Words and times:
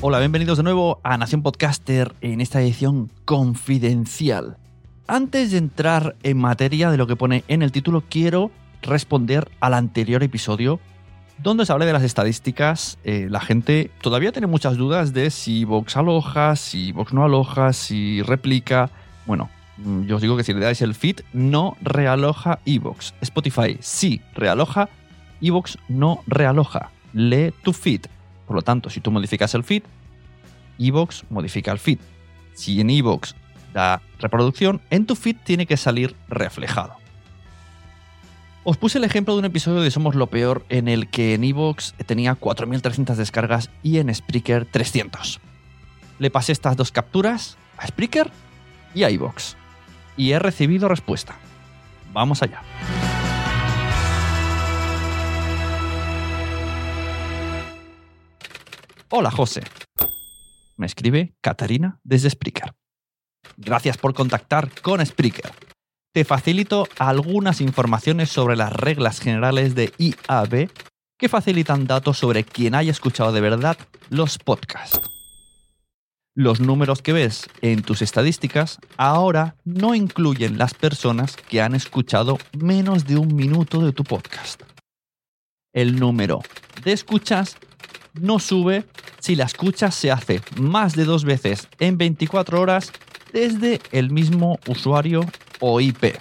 Hola, 0.00 0.20
bienvenidos 0.20 0.58
de 0.58 0.62
nuevo 0.62 1.00
a 1.02 1.18
Nación 1.18 1.42
Podcaster 1.42 2.14
en 2.20 2.40
esta 2.40 2.62
edición 2.62 3.10
confidencial. 3.24 4.56
Antes 5.08 5.50
de 5.50 5.58
entrar 5.58 6.14
en 6.22 6.38
materia 6.38 6.92
de 6.92 6.96
lo 6.96 7.08
que 7.08 7.16
pone 7.16 7.42
en 7.48 7.62
el 7.62 7.72
título, 7.72 8.04
quiero 8.08 8.52
responder 8.80 9.50
al 9.58 9.74
anterior 9.74 10.22
episodio 10.22 10.78
donde 11.38 11.64
os 11.64 11.70
hablé 11.70 11.84
de 11.84 11.94
las 11.94 12.04
estadísticas. 12.04 12.96
Eh, 13.02 13.26
la 13.28 13.40
gente 13.40 13.90
todavía 14.00 14.30
tiene 14.30 14.46
muchas 14.46 14.76
dudas 14.76 15.12
de 15.12 15.30
si 15.30 15.64
Vox 15.64 15.96
aloja, 15.96 16.54
si 16.54 16.92
Vox 16.92 17.12
no 17.12 17.24
aloja, 17.24 17.72
si 17.72 18.22
replica. 18.22 18.90
Bueno, 19.26 19.50
mm, 19.78 20.04
yo 20.04 20.14
os 20.14 20.22
digo 20.22 20.36
que 20.36 20.44
si 20.44 20.54
le 20.54 20.60
dais 20.60 20.80
el 20.80 20.94
feed, 20.94 21.22
no 21.32 21.76
realoja 21.80 22.60
Evox. 22.64 23.14
Spotify 23.20 23.76
sí 23.80 24.20
realoja, 24.36 24.88
Evox 25.40 25.76
no 25.88 26.22
realoja. 26.28 26.92
Lee 27.12 27.52
tu 27.64 27.72
feed. 27.72 28.06
Por 28.48 28.56
lo 28.56 28.62
tanto, 28.62 28.88
si 28.88 29.00
tú 29.00 29.10
modificas 29.10 29.54
el 29.54 29.62
feed, 29.62 29.82
Evox 30.78 31.24
modifica 31.28 31.70
el 31.70 31.78
feed. 31.78 31.98
Si 32.54 32.80
en 32.80 32.88
Evox 32.88 33.36
da 33.74 34.00
reproducción, 34.18 34.80
en 34.88 35.04
tu 35.04 35.14
feed 35.14 35.36
tiene 35.44 35.66
que 35.66 35.76
salir 35.76 36.16
reflejado. 36.28 36.96
Os 38.64 38.78
puse 38.78 38.96
el 38.96 39.04
ejemplo 39.04 39.34
de 39.34 39.40
un 39.40 39.44
episodio 39.44 39.82
de 39.82 39.90
Somos 39.90 40.14
lo 40.14 40.28
Peor 40.28 40.64
en 40.70 40.88
el 40.88 41.08
que 41.08 41.34
en 41.34 41.44
Evox 41.44 41.94
tenía 42.06 42.34
4.300 42.34 43.14
descargas 43.16 43.70
y 43.82 43.98
en 43.98 44.12
Spreaker 44.14 44.64
300. 44.64 45.40
Le 46.18 46.30
pasé 46.30 46.52
estas 46.52 46.76
dos 46.76 46.90
capturas 46.90 47.58
a 47.76 47.86
Spreaker 47.86 48.30
y 48.94 49.04
a 49.04 49.10
Evox. 49.10 49.56
Y 50.16 50.32
he 50.32 50.38
recibido 50.38 50.88
respuesta. 50.88 51.36
Vamos 52.14 52.42
allá. 52.42 52.62
Hola 59.10 59.30
José. 59.30 59.62
Me 60.76 60.84
escribe 60.84 61.34
Catarina 61.40 61.98
desde 62.04 62.28
Spreaker. 62.28 62.74
Gracias 63.56 63.96
por 63.96 64.12
contactar 64.12 64.70
con 64.82 65.04
Spreaker. 65.04 65.50
Te 66.12 66.26
facilito 66.26 66.86
algunas 66.98 67.62
informaciones 67.62 68.28
sobre 68.28 68.54
las 68.54 68.70
reglas 68.70 69.20
generales 69.20 69.74
de 69.74 69.94
IAB 69.96 70.70
que 71.18 71.28
facilitan 71.30 71.86
datos 71.86 72.18
sobre 72.18 72.44
quien 72.44 72.74
haya 72.74 72.90
escuchado 72.90 73.32
de 73.32 73.40
verdad 73.40 73.78
los 74.10 74.36
podcasts. 74.36 75.00
Los 76.34 76.60
números 76.60 77.00
que 77.00 77.14
ves 77.14 77.48
en 77.62 77.82
tus 77.82 78.02
estadísticas 78.02 78.78
ahora 78.98 79.56
no 79.64 79.94
incluyen 79.94 80.58
las 80.58 80.74
personas 80.74 81.34
que 81.34 81.62
han 81.62 81.74
escuchado 81.74 82.36
menos 82.58 83.06
de 83.06 83.16
un 83.16 83.34
minuto 83.34 83.80
de 83.80 83.92
tu 83.92 84.04
podcast. 84.04 84.62
El 85.72 85.98
número 85.98 86.40
de 86.84 86.92
escuchas 86.92 87.56
no 88.20 88.38
sube 88.38 88.84
si 89.20 89.36
la 89.36 89.44
escucha 89.44 89.90
se 89.90 90.10
hace 90.10 90.40
más 90.58 90.94
de 90.94 91.04
dos 91.04 91.24
veces 91.24 91.68
en 91.78 91.98
24 91.98 92.60
horas 92.60 92.92
desde 93.32 93.80
el 93.92 94.10
mismo 94.10 94.58
usuario 94.66 95.24
o 95.60 95.80
IP. 95.80 96.16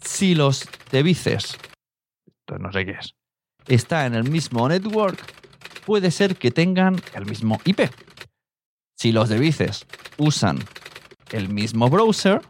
Si 0.00 0.34
los 0.34 0.68
devices, 0.90 1.56
no 2.58 2.72
sé 2.72 2.84
qué 2.84 2.92
es, 2.92 3.14
está 3.66 4.06
en 4.06 4.14
el 4.14 4.28
mismo 4.28 4.68
network, 4.68 5.18
puede 5.84 6.10
ser 6.10 6.36
que 6.36 6.50
tengan 6.50 7.00
el 7.14 7.26
mismo 7.26 7.60
IP. 7.64 7.90
Si 8.96 9.12
los 9.12 9.28
devices 9.28 9.86
usan 10.18 10.58
el 11.30 11.48
mismo 11.48 11.88
browser, 11.88 12.40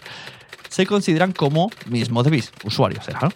se 0.68 0.86
consideran 0.86 1.32
como 1.32 1.70
mismo 1.86 2.22
device, 2.22 2.52
usuario 2.64 3.02
será. 3.02 3.28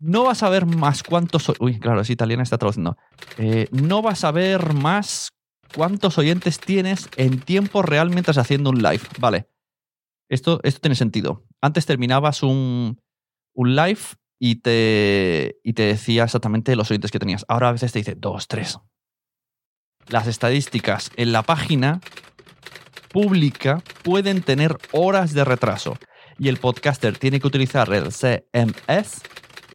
No 0.00 0.24
vas 0.24 0.42
a 0.42 0.48
ver 0.48 0.66
más 0.66 1.02
cuántos. 1.02 1.52
Uy, 1.58 1.78
claro, 1.80 2.00
es 2.00 2.10
italiana, 2.10 2.42
está 2.42 2.58
traduciendo. 2.58 2.96
Eh, 3.36 3.68
no 3.72 4.00
vas 4.02 4.24
a 4.24 4.30
ver 4.30 4.72
más 4.74 5.30
cuántos 5.74 6.18
oyentes 6.18 6.60
tienes 6.60 7.08
en 7.16 7.40
tiempo 7.40 7.82
real 7.82 8.10
mientras 8.10 8.38
haciendo 8.38 8.70
un 8.70 8.82
live. 8.82 9.02
Vale. 9.18 9.48
Esto, 10.30 10.60
esto 10.62 10.80
tiene 10.80 10.94
sentido. 10.94 11.44
Antes 11.60 11.86
terminabas 11.86 12.42
un, 12.42 13.00
un 13.54 13.76
live 13.76 14.00
y 14.38 14.56
te, 14.56 15.56
y 15.64 15.72
te 15.72 15.82
decía 15.82 16.24
exactamente 16.24 16.76
los 16.76 16.90
oyentes 16.90 17.10
que 17.10 17.18
tenías. 17.18 17.44
Ahora 17.48 17.70
a 17.70 17.72
veces 17.72 17.92
te 17.92 17.98
dice 17.98 18.14
dos, 18.14 18.46
tres. 18.46 18.78
Las 20.08 20.26
estadísticas 20.26 21.10
en 21.16 21.32
la 21.32 21.42
página 21.42 22.00
pública 23.12 23.82
pueden 24.02 24.42
tener 24.42 24.76
horas 24.92 25.34
de 25.34 25.44
retraso 25.44 25.98
y 26.38 26.48
el 26.48 26.58
podcaster 26.58 27.18
tiene 27.18 27.40
que 27.40 27.46
utilizar 27.46 27.92
el 27.92 28.12
CMS, 28.12 29.22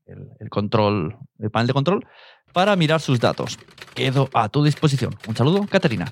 el, 0.06 0.50
control, 0.50 1.18
el 1.40 1.52
panel 1.52 1.68
de 1.68 1.74
control, 1.74 2.08
para 2.54 2.76
mirar 2.76 3.02
sus 3.02 3.20
datos. 3.20 3.58
Quedo 3.96 4.30
a 4.34 4.50
tu 4.50 4.64
disposición. 4.64 5.16
Un 5.28 5.36
saludo, 5.36 5.66
Caterina. 5.68 6.12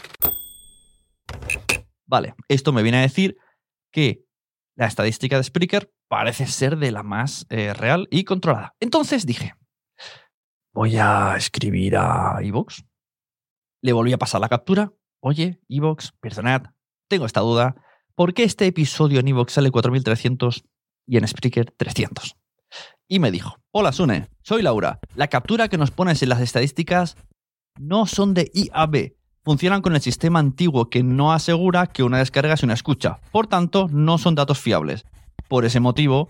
Vale, 2.05 2.35
esto 2.47 2.71
me 2.73 2.83
viene 2.83 2.99
a 2.99 3.01
decir 3.01 3.37
que 3.91 4.25
la 4.75 4.87
estadística 4.87 5.37
de 5.37 5.43
Spreaker 5.43 5.91
parece 6.07 6.47
ser 6.47 6.77
de 6.77 6.91
la 6.91 7.03
más 7.03 7.45
eh, 7.49 7.73
real 7.73 8.07
y 8.11 8.23
controlada. 8.23 8.75
Entonces 8.79 9.25
dije, 9.25 9.53
voy 10.73 10.97
a 10.97 11.35
escribir 11.37 11.95
a 11.97 12.39
Evox. 12.41 12.83
Le 13.81 13.93
volví 13.93 14.13
a 14.13 14.17
pasar 14.17 14.41
la 14.41 14.49
captura. 14.49 14.91
Oye, 15.21 15.59
Evox, 15.69 16.13
perdonad, 16.19 16.63
tengo 17.07 17.25
esta 17.25 17.41
duda. 17.41 17.75
¿Por 18.15 18.33
qué 18.33 18.43
este 18.43 18.65
episodio 18.65 19.19
en 19.19 19.27
Evox 19.27 19.53
sale 19.53 19.71
4300 19.71 20.65
y 21.07 21.17
en 21.17 21.27
Spreaker 21.27 21.71
300? 21.71 22.40
Y 23.07 23.19
me 23.19 23.31
dijo, 23.31 23.57
hola 23.71 23.91
Sune, 23.91 24.29
soy 24.41 24.61
Laura. 24.61 24.99
La 25.15 25.27
captura 25.27 25.67
que 25.67 25.77
nos 25.77 25.91
pones 25.91 26.21
en 26.23 26.29
las 26.29 26.41
estadísticas 26.41 27.17
no 27.79 28.05
son 28.07 28.33
de 28.33 28.51
IAB. 28.53 29.13
Funcionan 29.43 29.81
con 29.81 29.95
el 29.95 30.01
sistema 30.01 30.39
antiguo 30.39 30.89
que 30.89 31.03
no 31.03 31.33
asegura 31.33 31.87
que 31.87 32.03
una 32.03 32.19
descarga 32.19 32.53
es 32.53 32.63
una 32.63 32.73
escucha. 32.73 33.19
Por 33.31 33.47
tanto, 33.47 33.87
no 33.91 34.17
son 34.17 34.35
datos 34.35 34.59
fiables. 34.59 35.05
Por 35.47 35.65
ese 35.65 35.79
motivo, 35.79 36.29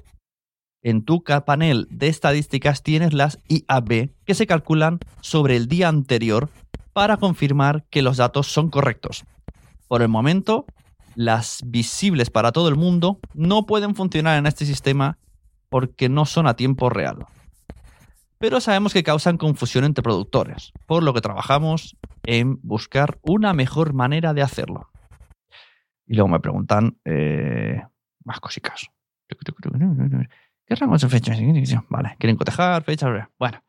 en 0.82 1.04
tu 1.04 1.24
panel 1.24 1.88
de 1.92 2.08
estadísticas 2.08 2.82
tienes 2.82 3.14
las 3.14 3.38
IAB 3.48 4.10
que 4.26 4.34
se 4.34 4.48
calculan 4.48 5.00
sobre 5.20 5.56
el 5.58 5.68
día 5.68 5.90
anterior 5.90 6.50
para 6.94 7.18
confirmar 7.18 7.86
que 7.90 8.02
los 8.02 8.18
datos 8.18 8.48
son 8.48 8.70
correctos. 8.70 9.24
Por 9.88 10.02
el 10.02 10.08
momento, 10.08 10.66
las 11.16 11.60
visibles 11.66 12.30
para 12.30 12.52
todo 12.52 12.70
el 12.70 12.76
mundo, 12.76 13.20
no 13.34 13.66
pueden 13.66 13.94
funcionar 13.94 14.40
en 14.40 14.48
este 14.48 14.66
sistema 14.66 15.20
porque 15.72 16.10
no 16.10 16.26
son 16.26 16.48
a 16.48 16.56
tiempo 16.56 16.90
real. 16.90 17.26
Pero 18.38 18.60
sabemos 18.60 18.92
que 18.92 19.04
causan 19.04 19.38
confusión 19.38 19.86
entre 19.86 20.04
productores, 20.04 20.74
por 20.86 21.02
lo 21.02 21.14
que 21.14 21.22
trabajamos 21.22 21.96
en 22.24 22.60
buscar 22.62 23.20
una 23.22 23.54
mejor 23.54 23.94
manera 23.94 24.34
de 24.34 24.42
hacerlo. 24.42 24.90
Y 26.06 26.16
luego 26.16 26.28
me 26.28 26.42
preguntan 26.42 26.98
eh, 27.06 27.82
más 28.26 28.42
cositas. 28.42 28.88
¿Qué 29.30 30.76
rangos 30.76 31.02
de 31.02 31.08
fechas? 31.10 31.40
Vale, 31.88 32.16
quieren 32.20 32.36
cotejar 32.36 32.84
fechas. 32.84 33.30
Bueno, 33.40 33.64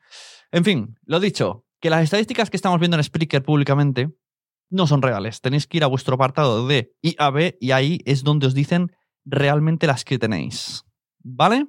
en 0.51 0.65
fin, 0.65 0.99
lo 1.05 1.21
dicho, 1.21 1.65
que 1.81 1.89
las 1.89 2.03
estadísticas 2.03 2.51
que 2.51 2.57
estamos 2.57 2.81
viendo 2.81 2.97
en 2.97 3.05
Spreaker 3.05 3.45
públicamente 3.45 4.11
no 4.71 4.89
son 4.89 5.03
reales. 5.03 5.41
Tenéis 5.41 5.69
que 5.69 5.77
ir 5.77 5.85
a 5.85 5.89
vuestro 5.89 6.17
apartado 6.17 6.67
de 6.67 6.93
IAB 7.03 7.59
y 7.61 7.71
ahí 7.71 8.01
es 8.07 8.25
donde 8.25 8.49
os 8.49 8.55
dicen 8.55 8.91
realmente 9.25 9.87
las 9.87 10.05
que 10.05 10.19
tenéis. 10.19 10.85
¿Vale? 11.23 11.69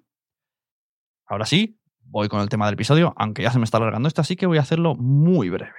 Ahora 1.34 1.48
sí, 1.48 1.80
voy 2.06 2.28
con 2.30 2.42
el 2.42 2.50
tema 2.50 2.68
del 2.68 2.76
episodio, 2.76 3.16
aunque 3.18 3.42
ya 3.42 3.52
se 3.52 3.58
me 3.58 3.66
está 3.66 3.78
alargando 3.78 4.08
esto, 4.08 4.22
así 4.22 4.36
que 4.36 4.46
voy 4.46 4.60
a 4.60 4.62
hacerlo 4.62 4.94
muy 4.94 5.50
breve. 5.50 5.74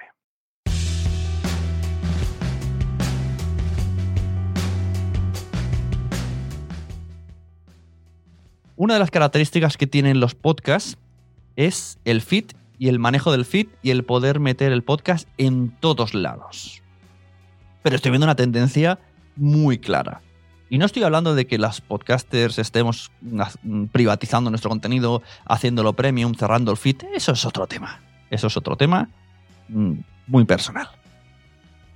Una 8.75 8.95
de 8.95 8.99
las 8.99 9.09
características 9.09 9.77
que 9.77 9.87
tienen 9.87 10.19
los 10.19 10.35
podcasts 10.35 10.97
es 11.55 11.99
el 12.03 12.19
feed 12.21 12.47
y 12.77 12.89
el 12.89 12.99
manejo 12.99 13.31
del 13.31 13.45
feed 13.45 13.67
y 13.81 13.91
el 13.91 14.03
poder 14.03 14.41
meter 14.41 14.73
el 14.73 14.83
podcast 14.83 15.29
en 15.37 15.69
todos 15.79 16.13
lados. 16.13 16.83
Pero 17.81 17.95
estoy 17.95 18.11
viendo 18.11 18.25
una 18.25 18.35
tendencia 18.35 18.99
muy 19.37 19.77
clara. 19.77 20.21
Y 20.69 20.77
no 20.77 20.85
estoy 20.85 21.03
hablando 21.03 21.35
de 21.35 21.45
que 21.45 21.57
los 21.57 21.81
podcasters 21.81 22.57
estemos 22.57 23.11
privatizando 23.91 24.49
nuestro 24.49 24.69
contenido, 24.69 25.21
haciéndolo 25.45 25.93
premium, 25.93 26.33
cerrando 26.33 26.71
el 26.71 26.77
feed. 26.77 27.03
Eso 27.13 27.33
es 27.33 27.45
otro 27.45 27.67
tema. 27.67 28.01
Eso 28.29 28.47
es 28.47 28.57
otro 28.57 28.75
tema 28.75 29.09
mm, 29.69 29.93
muy 30.27 30.45
personal. 30.45 30.89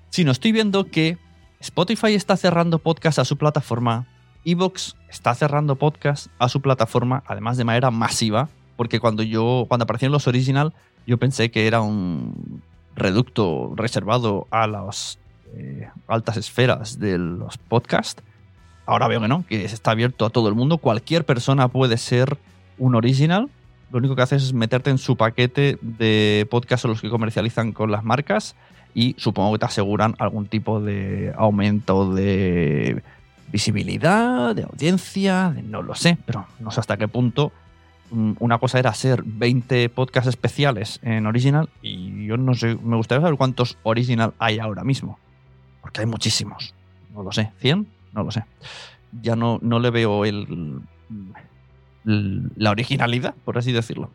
Sino 0.09 0.31
estoy 0.31 0.51
viendo 0.51 0.85
que 0.85 1.17
Spotify 1.59 2.13
está 2.13 2.37
cerrando 2.37 2.79
podcast 2.79 3.19
a 3.19 3.25
su 3.25 3.37
plataforma, 3.37 4.07
Evox 4.45 4.95
está 5.09 5.35
cerrando 5.35 5.75
podcast 5.75 6.27
a 6.39 6.47
su 6.47 6.61
plataforma, 6.61 7.23
además 7.27 7.57
de 7.57 7.65
manera 7.65 7.91
masiva, 7.91 8.49
porque 8.77 8.99
cuando 8.99 9.23
yo, 9.23 9.65
cuando 9.67 9.83
aparecieron 9.83 10.13
los 10.13 10.27
original, 10.27 10.73
yo 11.05 11.17
pensé 11.17 11.51
que 11.51 11.67
era 11.67 11.81
un 11.81 12.61
reducto 12.95 13.73
reservado 13.75 14.47
a 14.51 14.67
las 14.67 15.19
eh, 15.53 15.89
altas 16.07 16.37
esferas 16.37 16.99
de 16.99 17.17
los 17.17 17.57
podcasts. 17.57 18.23
Ahora 18.89 19.07
veo 19.07 19.21
que 19.21 19.27
no, 19.27 19.45
que 19.47 19.65
está 19.65 19.91
abierto 19.91 20.25
a 20.25 20.29
todo 20.29 20.49
el 20.49 20.55
mundo. 20.55 20.77
Cualquier 20.77 21.25
persona 21.25 21.67
puede 21.67 21.97
ser 21.97 22.37
un 22.77 22.95
original. 22.95 23.49
Lo 23.91 23.99
único 23.99 24.15
que 24.15 24.21
haces 24.21 24.43
es 24.43 24.53
meterte 24.53 24.89
en 24.89 24.97
su 24.97 25.15
paquete 25.15 25.77
de 25.81 26.47
podcasts 26.49 26.87
los 26.87 27.01
que 27.01 27.09
comercializan 27.09 27.71
con 27.71 27.91
las 27.91 28.03
marcas 28.03 28.55
y 28.93 29.15
supongo 29.17 29.53
que 29.53 29.59
te 29.59 29.65
aseguran 29.65 30.15
algún 30.19 30.47
tipo 30.47 30.81
de 30.81 31.33
aumento 31.37 32.13
de 32.13 33.03
visibilidad, 33.51 34.55
de 34.55 34.63
audiencia, 34.63 35.55
no 35.63 35.81
lo 35.81 35.95
sé, 35.95 36.17
pero 36.25 36.45
no 36.59 36.71
sé 36.71 36.79
hasta 36.79 36.97
qué 36.97 37.07
punto 37.07 37.51
Mm, 38.11 38.33
una 38.39 38.57
cosa 38.57 38.79
era 38.79 38.89
hacer 38.89 39.21
20 39.23 39.89
podcasts 39.89 40.29
especiales 40.29 40.99
en 41.03 41.27
original 41.27 41.69
y 41.81 42.25
yo 42.25 42.37
no 42.37 42.55
sé, 42.55 42.75
me 42.83 42.95
gustaría 42.95 43.21
saber 43.21 43.37
cuántos 43.37 43.77
original 43.83 44.33
hay 44.39 44.59
ahora 44.59 44.83
mismo. 44.83 45.19
Porque 45.81 46.01
hay 46.01 46.07
muchísimos. 46.07 46.73
No 47.13 47.23
lo 47.23 47.31
sé. 47.31 47.51
¿100? 47.61 47.85
No 48.13 48.23
lo 48.23 48.31
sé. 48.31 48.43
Ya 49.21 49.35
no, 49.35 49.59
no 49.61 49.79
le 49.79 49.89
veo 49.89 50.25
el, 50.25 50.81
la 52.03 52.71
originalidad, 52.71 53.35
por 53.45 53.57
así 53.57 53.71
decirlo. 53.71 54.11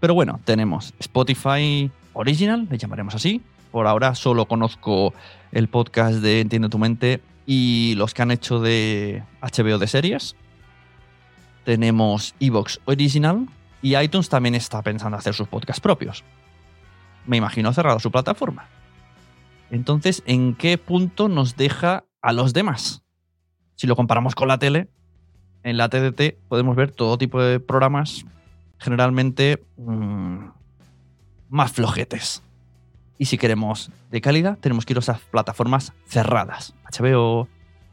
Pero 0.00 0.14
bueno, 0.14 0.40
tenemos 0.44 0.94
Spotify 0.98 1.90
Original, 2.12 2.66
le 2.70 2.78
llamaremos 2.78 3.14
así. 3.14 3.42
Por 3.70 3.86
ahora 3.86 4.14
solo 4.14 4.46
conozco 4.46 5.14
el 5.52 5.68
podcast 5.68 6.16
de 6.16 6.40
Entiende 6.40 6.68
tu 6.68 6.78
mente 6.78 7.20
y 7.46 7.94
los 7.96 8.14
que 8.14 8.22
han 8.22 8.30
hecho 8.30 8.60
de 8.60 9.22
HBO 9.40 9.78
de 9.78 9.86
series, 9.86 10.36
tenemos 11.64 12.34
Evox 12.40 12.80
Original 12.84 13.46
y 13.82 13.96
iTunes 13.96 14.28
también 14.28 14.54
está 14.54 14.82
pensando 14.82 15.16
hacer 15.16 15.34
sus 15.34 15.48
podcasts 15.48 15.80
propios. 15.80 16.24
Me 17.26 17.36
imagino 17.36 17.72
cerrado 17.72 17.98
su 18.00 18.10
plataforma. 18.10 18.68
Entonces, 19.70 20.22
¿en 20.26 20.54
qué 20.54 20.78
punto 20.78 21.28
nos 21.28 21.56
deja 21.56 22.04
a 22.22 22.32
los 22.32 22.52
demás? 22.52 23.02
Si 23.76 23.86
lo 23.86 23.94
comparamos 23.94 24.34
con 24.34 24.48
la 24.48 24.58
tele, 24.58 24.88
en 25.62 25.76
la 25.76 25.88
TDT 25.88 26.36
podemos 26.48 26.76
ver 26.76 26.90
todo 26.90 27.18
tipo 27.18 27.42
de 27.42 27.60
programas, 27.60 28.24
generalmente 28.78 29.62
mmm, 29.76 30.48
más 31.48 31.72
flojetes. 31.72 32.42
Y 33.18 33.26
si 33.26 33.38
queremos 33.38 33.90
de 34.10 34.20
calidad, 34.20 34.58
tenemos 34.58 34.84
que 34.84 34.92
ir 34.92 34.98
a 34.98 35.00
esas 35.00 35.20
plataformas 35.20 35.92
cerradas. 36.06 36.74
HBO, 36.90 37.48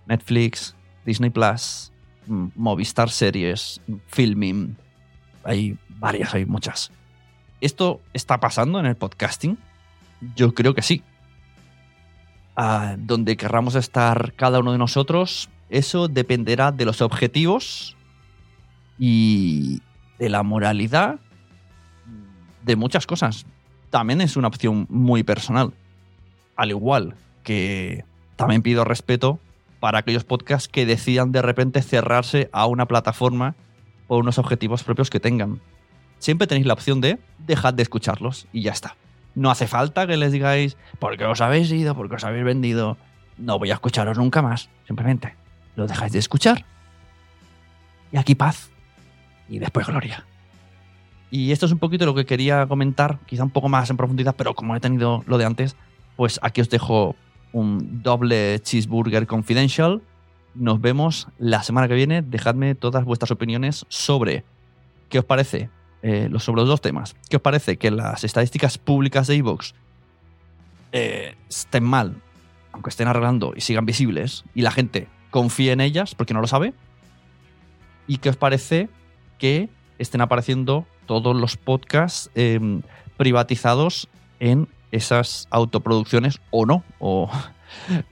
Netflix, 0.06 0.76
Disney 1.06 1.30
Plus, 1.30 1.92
Movistar 2.28 3.10
Series, 3.10 3.82
Filming. 4.08 4.78
Hay 5.44 5.78
varias, 5.90 6.34
hay 6.34 6.46
muchas. 6.46 6.92
¿Esto 7.62 8.02
está 8.14 8.40
pasando 8.40 8.80
en 8.80 8.86
el 8.86 8.96
podcasting? 8.96 9.58
Yo 10.36 10.54
creo 10.54 10.74
que 10.74 10.82
sí. 10.82 11.04
Ah, 12.56 12.96
donde 12.98 13.38
querramos 13.38 13.76
estar 13.76 14.34
cada 14.34 14.60
uno 14.60 14.74
de 14.74 14.78
nosotros, 14.78 15.50
eso 15.74 16.08
dependerá 16.08 16.72
de 16.72 16.86
los 16.86 17.02
objetivos 17.02 17.98
y 19.00 19.81
de 20.20 20.30
la 20.30 20.44
moralidad, 20.44 21.20
de 22.62 22.75
muchas 22.75 23.08
cosas. 23.08 23.48
También 23.90 24.22
es 24.22 24.38
una 24.38 24.50
opción 24.50 24.86
muy 24.88 25.24
personal. 25.24 25.74
Al 26.56 26.70
igual 26.70 27.16
que 27.42 28.06
también 28.36 28.62
pido 28.62 28.86
respeto 28.86 29.40
para 29.80 29.98
aquellos 29.98 30.24
podcasts 30.24 30.70
que 30.70 30.86
decidan 30.86 31.31
de 31.31 31.42
repente 31.42 31.81
cerrarse 31.81 32.50
a 32.54 32.68
una 32.68 32.86
plataforma 32.86 33.56
por 34.08 34.20
unos 34.22 34.38
objetivos 34.38 34.84
propios 34.84 35.10
que 35.10 35.20
tengan. 35.20 35.60
Siempre 36.20 36.46
tenéis 36.46 36.68
la 36.68 36.74
opción 36.74 37.02
de 37.02 37.18
dejar 37.40 37.74
de 37.74 37.81
escucharlos 37.81 38.48
y 38.54 38.62
ya 38.62 38.72
está. 38.72 38.96
No 39.34 39.50
hace 39.50 39.66
falta 39.66 40.06
que 40.06 40.18
les 40.18 40.31
digáis, 40.31 40.78
porque 41.00 41.25
os 41.25 41.42
habéis 41.42 41.72
ido, 41.72 41.96
porque 41.96 42.16
os 42.16 42.24
habéis 42.24 42.46
vendido, 42.46 42.98
no 43.40 43.58
voy 43.58 43.72
a 43.72 43.74
escucharos 43.74 44.20
nunca 44.20 44.44
más. 44.44 44.70
Simplemente 44.86 45.43
lo 45.75 45.88
dejáis 45.88 46.14
de 46.14 46.20
escuchar. 46.20 46.66
Y 48.12 48.18
aquí 48.18 48.36
paz. 48.36 48.70
Y 49.50 49.60
después 49.60 49.88
gloria. 49.88 50.25
Y 51.32 51.51
esto 51.51 51.65
es 51.65 51.72
un 51.72 51.80
poquito 51.80 52.06
lo 52.06 52.13
que 52.13 52.25
quería 52.25 52.68
comentar, 52.68 53.18
quizá 53.25 53.44
un 53.44 53.50
poco 53.50 53.68
más 53.68 53.89
en 53.89 53.98
profundidad, 53.98 54.36
pero 54.38 54.53
como 54.53 54.75
he 54.75 54.80
tenido 54.80 55.24
lo 55.25 55.39
de 55.39 55.46
antes, 55.46 55.75
pues 56.15 56.39
aquí 56.44 56.62
os 56.62 56.70
dejo 56.70 57.15
un 57.51 58.03
doble 58.03 58.60
cheeseburger 58.60 59.25
confidential. 59.25 60.01
Nos 60.53 60.80
vemos 60.80 61.27
la 61.39 61.63
semana 61.63 61.88
que 61.88 61.96
viene. 61.96 62.22
Dejadme 62.22 62.75
todas 62.75 63.03
vuestras 63.03 63.32
opiniones 63.32 63.86
sobre 63.89 64.44
qué 65.10 65.20
os 65.20 65.25
parece 65.25 65.70
eh, 66.03 66.30
sobre 66.38 66.62
los 66.62 66.70
dos 66.70 66.82
temas. 66.82 67.15
¿Qué 67.30 67.38
os 67.38 67.42
parece 67.42 67.77
que 67.77 67.89
las 67.89 68.24
estadísticas 68.24 68.77
públicas 68.77 69.25
de 69.25 69.36
Evox 69.36 69.74
eh, 70.92 71.36
estén 71.50 71.84
mal, 71.84 72.15
aunque 72.74 72.89
estén 72.89 73.08
arreglando 73.08 73.53
y 73.56 73.62
sigan 73.62 73.86
visibles, 73.86 74.44
y 74.53 74.62
la 74.62 74.72
gente 74.72 75.08
confíe 75.34 75.72
en 75.72 75.82
ellas 75.82 76.13
porque 76.13 76.36
no 76.36 76.42
lo 76.42 76.48
sabe? 76.48 76.74
¿Y 78.08 78.18
qué 78.18 78.30
os 78.30 78.38
parece 78.38 78.88
que 79.40 79.68
estén 79.98 80.22
apareciendo 80.22 80.86
todos 81.08 81.36
los 81.36 81.58
podcasts 81.58 82.30
em, 82.36 82.84
privatizados 83.18 84.08
en 84.40 84.68
esas 84.92 85.48
autoproducciones 85.50 86.40
o 86.52 86.68
no, 86.68 86.84
o, 87.00 87.32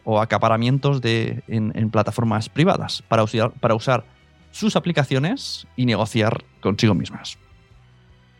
acaparamientos 0.20 1.00
de, 1.00 1.44
en, 1.48 1.92
plataformas 1.92 2.50
privadas 2.50 3.04
para 3.08 3.22
usar, 3.22 3.52
para 3.52 3.76
usar 3.76 4.04
sus 4.50 4.76
aplicaciones 4.76 5.68
y 5.76 5.86
negociar 5.86 6.44
consigo 6.60 6.96
mismas. 6.96 7.38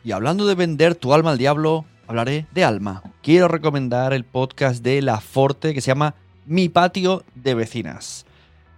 Y 0.04 0.12
hablando 0.12 0.48
de 0.48 0.56
vender 0.56 0.96
tu 0.96 1.14
alma 1.14 1.30
al 1.32 1.38
diablo, 1.38 1.86
hablaré 2.08 2.48
de 2.52 2.64
alma. 2.64 3.04
Quiero 3.22 3.48
recomendar 3.48 4.12
el 4.12 4.26
podcast 4.26 4.84
de 4.84 5.04
La 5.04 5.22
Forte 5.22 5.76
que 5.76 5.82
se 5.82 5.92
llama 5.92 6.16
Mi 6.48 6.68
patio 6.68 7.24
de 7.36 7.54
vecinas. 7.54 8.26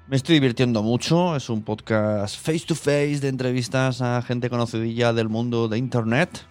Me 0.05 0.17
estoy 0.17 0.35
divirtiendo 0.35 0.83
mucho, 0.83 1.35
es 1.35 1.49
un 1.49 1.63
podcast 1.63 2.37
face 2.37 2.65
to 2.67 2.75
face 2.75 3.19
de 3.21 3.29
entrevistas 3.29 4.01
a 4.01 4.21
gente 4.21 4.49
conocidilla 4.49 5.13
del 5.13 5.29
mundo 5.29 5.69
de 5.69 5.77
Internet 5.77 6.45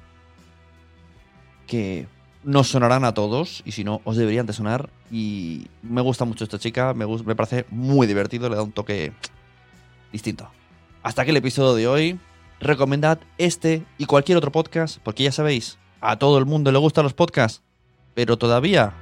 que 1.66 2.06
nos 2.44 2.68
sonarán 2.68 3.04
a 3.04 3.12
todos 3.12 3.62
y 3.66 3.72
si 3.72 3.84
no, 3.84 4.00
os 4.04 4.16
deberían 4.16 4.46
de 4.46 4.54
sonar. 4.54 4.88
Y 5.10 5.66
me 5.82 6.00
gusta 6.00 6.24
mucho 6.24 6.44
esta 6.44 6.58
chica, 6.58 6.94
me, 6.94 7.06
me 7.06 7.36
parece 7.36 7.66
muy 7.70 8.06
divertido, 8.06 8.48
le 8.48 8.56
da 8.56 8.62
un 8.62 8.72
toque 8.72 9.12
distinto. 10.12 10.48
Hasta 11.02 11.22
aquí 11.22 11.30
el 11.30 11.36
episodio 11.36 11.74
de 11.74 11.86
hoy. 11.86 12.20
Recomendad 12.58 13.18
este 13.38 13.84
y 13.98 14.06
cualquier 14.06 14.38
otro 14.38 14.52
podcast, 14.52 14.98
porque 15.02 15.24
ya 15.24 15.32
sabéis, 15.32 15.78
a 16.00 16.16
todo 16.16 16.38
el 16.38 16.46
mundo 16.46 16.72
le 16.72 16.78
gustan 16.78 17.04
los 17.04 17.12
podcasts, 17.12 17.62
pero 18.14 18.38
todavía, 18.38 18.94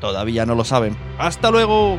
todavía 0.00 0.44
no 0.44 0.54
lo 0.54 0.64
saben. 0.64 0.96
¡Hasta 1.18 1.50
luego! 1.50 1.98